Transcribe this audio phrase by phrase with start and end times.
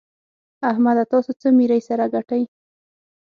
[0.69, 1.03] احمده!
[1.11, 2.43] تاسو څه ميرۍ سره ګټئ؟!